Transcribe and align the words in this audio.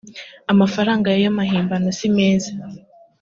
amafaranga 0.51 1.07
y 1.21 1.25
amahimbano 1.31 1.89
simeza 1.97 2.51